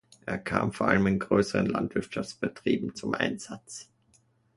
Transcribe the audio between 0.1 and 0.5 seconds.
Er